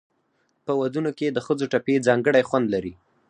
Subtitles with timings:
[0.65, 2.93] په ودونو کې د ښځو ټپې ځانګړی خوند لري.